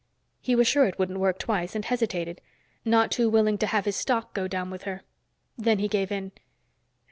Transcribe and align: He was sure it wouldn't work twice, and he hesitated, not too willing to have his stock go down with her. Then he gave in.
He 0.41 0.55
was 0.55 0.67
sure 0.67 0.85
it 0.85 0.97
wouldn't 0.97 1.19
work 1.19 1.37
twice, 1.37 1.75
and 1.75 1.85
he 1.85 1.89
hesitated, 1.89 2.41
not 2.83 3.11
too 3.11 3.29
willing 3.29 3.59
to 3.59 3.67
have 3.67 3.85
his 3.85 3.95
stock 3.95 4.33
go 4.33 4.47
down 4.47 4.71
with 4.71 4.81
her. 4.85 5.03
Then 5.59 5.77
he 5.77 5.87
gave 5.87 6.11
in. 6.11 6.31